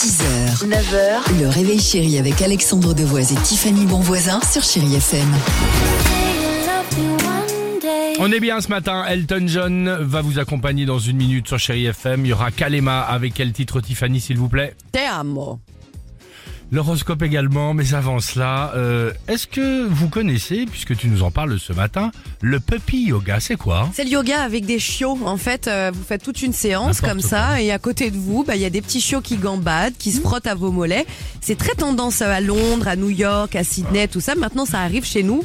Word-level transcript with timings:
6h, 0.00 0.66
9h, 0.66 1.42
le 1.42 1.48
réveil 1.50 1.78
chéri 1.78 2.16
avec 2.16 2.40
Alexandre 2.40 2.94
Devoise 2.94 3.32
et 3.32 3.42
Tiffany 3.42 3.84
Bonvoisin 3.84 4.40
sur 4.50 4.62
Chérie 4.62 4.94
FM. 4.94 5.28
On 8.18 8.32
est 8.32 8.40
bien 8.40 8.62
ce 8.62 8.68
matin, 8.68 9.04
Elton 9.04 9.44
John 9.46 9.98
va 10.00 10.22
vous 10.22 10.38
accompagner 10.38 10.86
dans 10.86 10.98
une 10.98 11.18
minute 11.18 11.48
sur 11.48 11.58
Chéri 11.58 11.84
FM. 11.84 12.24
Il 12.24 12.28
y 12.30 12.32
aura 12.32 12.50
Kalema 12.50 13.02
avec 13.02 13.34
quel 13.34 13.52
titre 13.52 13.82
Tiffany 13.82 14.20
s'il 14.20 14.38
vous 14.38 14.48
plaît? 14.48 14.74
Te 14.90 15.06
amo. 15.06 15.60
L'horoscope 16.72 17.22
également, 17.22 17.74
mais 17.74 17.94
avant 17.94 18.20
cela, 18.20 18.72
euh, 18.76 19.10
est-ce 19.26 19.48
que 19.48 19.88
vous 19.88 20.08
connaissez, 20.08 20.66
puisque 20.66 20.96
tu 20.96 21.08
nous 21.08 21.24
en 21.24 21.32
parles 21.32 21.58
ce 21.58 21.72
matin, 21.72 22.12
le 22.42 22.60
puppy 22.60 23.06
yoga, 23.06 23.40
c'est 23.40 23.56
quoi? 23.56 23.90
C'est 23.92 24.04
le 24.04 24.10
yoga 24.10 24.40
avec 24.40 24.66
des 24.66 24.78
chiots. 24.78 25.18
En 25.24 25.36
fait, 25.36 25.66
euh, 25.66 25.90
vous 25.92 26.04
faites 26.04 26.22
toute 26.22 26.42
une 26.42 26.52
séance 26.52 27.00
comme 27.00 27.20
ça 27.20 27.60
et 27.60 27.72
à 27.72 27.80
côté 27.80 28.12
de 28.12 28.16
vous, 28.16 28.44
bah, 28.44 28.54
il 28.54 28.62
y 28.62 28.64
a 28.64 28.70
des 28.70 28.82
petits 28.82 29.00
chiots 29.00 29.20
qui 29.20 29.36
gambadent, 29.36 29.94
qui 29.98 30.12
se 30.12 30.20
frottent 30.20 30.46
à 30.46 30.54
vos 30.54 30.70
mollets. 30.70 31.06
C'est 31.40 31.58
très 31.58 31.74
tendance 31.74 32.22
à 32.22 32.40
Londres, 32.40 32.86
à 32.86 32.94
New 32.94 33.10
York, 33.10 33.56
à 33.56 33.64
Sydney, 33.64 34.06
tout 34.06 34.20
ça. 34.20 34.36
Maintenant, 34.36 34.64
ça 34.64 34.78
arrive 34.78 35.04
chez 35.04 35.24
nous. 35.24 35.42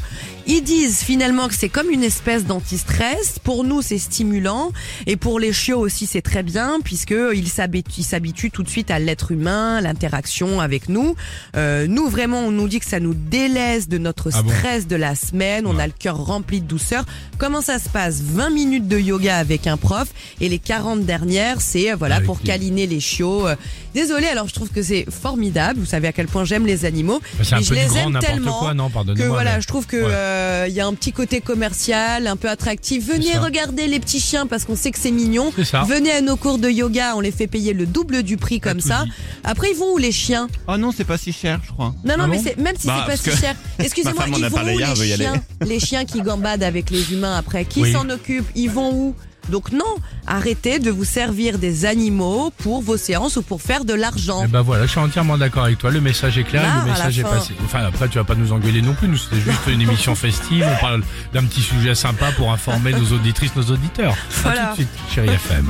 Ils 0.47 0.61
disent 0.61 1.01
finalement 1.01 1.47
que 1.47 1.55
c'est 1.55 1.69
comme 1.69 1.89
une 1.89 2.03
espèce 2.03 2.45
d'anti-stress. 2.45 3.39
Pour 3.39 3.63
nous, 3.63 3.81
c'est 3.81 3.97
stimulant. 3.97 4.71
Et 5.07 5.15
pour 5.15 5.39
les 5.39 5.51
chiots 5.51 5.79
aussi, 5.79 6.05
c'est 6.05 6.21
très 6.21 6.43
bien 6.43 6.77
puisque 6.83 7.15
ils 7.33 7.47
s'habituent, 7.47 8.01
ils 8.01 8.03
s'habituent 8.03 8.51
tout 8.51 8.61
de 8.61 8.69
suite 8.69 8.91
à 8.91 8.99
l'être 8.99 9.31
humain, 9.31 9.81
l'interaction 9.81 10.61
avec 10.61 10.87
nous. 10.87 11.14
Euh, 11.55 11.87
nous, 11.87 12.07
vraiment, 12.09 12.39
on 12.41 12.51
nous 12.51 12.67
dit 12.67 12.79
que 12.79 12.85
ça 12.85 12.99
nous 12.99 13.13
délaisse 13.13 13.87
de 13.87 13.97
notre 13.97 14.29
Ah 14.33 14.41
bon 14.41 14.49
stress 14.49 14.87
de 14.87 14.95
la 14.95 15.15
semaine. 15.15 15.65
On 15.67 15.77
a 15.79 15.87
le 15.87 15.93
cœur 15.97 16.17
rempli 16.17 16.61
de 16.61 16.65
douceur. 16.67 17.05
Comment 17.37 17.61
ça 17.61 17.79
se 17.79 17.89
passe? 17.89 18.21
20 18.21 18.49
minutes 18.49 18.87
de 18.87 18.97
yoga 18.99 19.37
avec 19.37 19.67
un 19.67 19.77
prof 19.77 20.07
et 20.41 20.49
les 20.49 20.59
40 20.59 21.01
dernières, 21.05 21.61
c'est 21.61 21.91
euh, 21.91 21.95
voilà 21.95 22.15
Avec 22.15 22.27
pour 22.27 22.41
câliner 22.41 22.87
les 22.87 22.99
chiots. 22.99 23.47
Euh, 23.47 23.55
Désolé, 23.93 24.27
alors 24.27 24.49
je 24.49 24.53
trouve 24.53 24.67
que 24.69 24.83
c'est 24.83 25.05
formidable. 25.09 25.79
Vous 25.79 25.85
savez 25.85 26.09
à 26.09 26.11
quel 26.11 26.27
point 26.27 26.43
j'aime 26.43 26.65
les 26.65 26.83
animaux. 26.83 27.21
Bah, 27.39 27.45
mais 27.53 27.63
je 27.63 27.73
les 27.73 27.85
grand 27.85 28.13
aime 28.13 28.19
tellement 28.19 28.59
quoi, 28.59 28.73
non, 28.73 28.89
que 28.89 29.23
voilà, 29.23 29.55
mais- 29.55 29.61
je 29.61 29.67
trouve 29.67 29.85
que 29.87 29.95
Ouais. 29.95 30.03
euh, 30.11 30.65
il 30.67 30.73
y 30.75 30.81
a 30.81 30.85
un 30.85 30.93
petit 30.93 31.13
côté 31.13 31.39
commercial, 31.39 32.27
un 32.27 32.35
peu 32.35 32.49
attractif. 32.49 33.07
Venez 33.07 33.37
regarder 33.37 33.87
les 33.87 34.01
petits 34.01 34.19
chiens 34.19 34.47
parce 34.47 34.65
qu'on 34.65 34.75
sait 34.75 34.91
que 34.91 34.99
c'est 34.99 35.11
mignon. 35.11 35.53
C'est 35.55 35.63
ça. 35.63 35.83
Venez 35.83 36.11
à 36.11 36.19
nos 36.19 36.35
cours 36.35 36.57
de 36.57 36.69
yoga, 36.69 37.13
on 37.15 37.21
les 37.21 37.31
fait 37.31 37.47
payer 37.47 37.71
le 37.71 37.85
double 37.85 38.21
du 38.23 38.35
prix 38.35 38.59
comme 38.59 38.81
ça. 38.81 39.05
dit. 39.05 39.11
Après 39.45 39.69
ils 39.71 39.77
vont 39.77 39.93
où 39.93 39.97
les 39.97 40.11
chiens? 40.11 40.49
Oh 40.67 40.75
non, 40.75 40.91
c'est 40.91 41.04
pas 41.05 41.17
si 41.17 41.31
cher, 41.31 41.59
je 41.65 41.71
crois. 41.71 41.93
Non 42.03 42.15
non 42.17 42.23
Ah 42.23 42.27
mais 42.27 42.37
bon 42.37 42.43
c'est 42.43 42.57
même 42.57 42.75
si 42.77 42.87
Bah, 42.87 42.93
c'est 42.97 43.01
pas 43.01 43.07
parce 43.07 43.21
si 43.21 43.41
cher. 43.41 43.55
Excusez-moi, 43.79 44.23
ils 44.27 44.45
vont 44.45 44.63
où 44.63 44.79
hier, 44.79 44.93
les 44.95 45.15
chiens 45.15 45.33
Les 45.65 45.79
chiens 45.79 46.05
qui 46.05 46.21
gambadent 46.21 46.63
avec 46.63 46.89
les 46.89 47.13
humains 47.13 47.35
après, 47.37 47.65
qui 47.65 47.81
Oui. 47.81 47.93
s'en 47.93 48.09
occupe 48.09 48.45
Ils 48.55 48.69
vont 48.69 48.91
où 48.93 49.15
donc 49.49 49.71
non, 49.71 49.83
arrêtez 50.25 50.79
de 50.79 50.89
vous 50.89 51.05
servir 51.05 51.59
des 51.59 51.85
animaux 51.85 52.51
pour 52.57 52.81
vos 52.81 52.97
séances 52.97 53.37
ou 53.37 53.43
pour 53.43 53.61
faire 53.61 53.85
de 53.85 53.93
l'argent. 53.93 54.41
Eh 54.43 54.47
ben 54.47 54.61
voilà, 54.63 54.87
je 54.87 54.89
suis 54.91 54.99
entièrement 54.99 55.37
d'accord 55.37 55.65
avec 55.65 55.77
toi. 55.77 55.91
Le 55.91 56.01
message 56.01 56.39
est 56.39 56.43
clair, 56.43 56.63
le 56.83 56.91
message 56.91 57.19
est 57.19 57.21
fin. 57.21 57.29
passé. 57.29 57.53
Enfin, 57.63 57.83
après, 57.85 58.07
tu 58.09 58.17
vas 58.17 58.23
pas 58.23 58.33
nous 58.33 58.51
engueuler 58.53 58.81
non 58.81 58.95
plus. 58.95 59.07
Nous, 59.07 59.17
c'était 59.17 59.39
juste 59.51 59.59
une 59.67 59.81
émission 59.81 60.15
festive. 60.15 60.65
On 60.67 60.81
parle 60.81 61.03
d'un 61.31 61.43
petit 61.43 61.61
sujet 61.61 61.93
sympa 61.93 62.31
pour 62.31 62.51
informer 62.51 62.93
nos 62.93 63.13
auditrices, 63.15 63.55
nos 63.55 63.65
auditeurs. 63.71 64.15
Voilà. 64.41 64.71
À 64.71 64.75
tout 64.75 64.81
de 64.81 64.87
suite, 64.87 64.89
chérie 65.13 65.29
FM. 65.29 65.69